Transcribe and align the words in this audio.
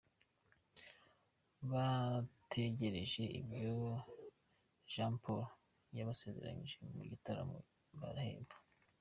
Bategereje 1.71 3.23
ibyo 3.39 3.71
Jamporo 4.93 5.45
yabasezeranyije 5.97 6.77
mu 6.95 7.03
gitaramo 7.11 7.57
baraheba 7.99 8.55